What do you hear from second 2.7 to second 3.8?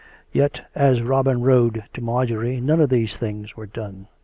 of these things were